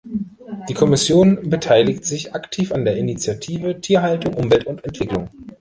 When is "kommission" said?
0.73-1.47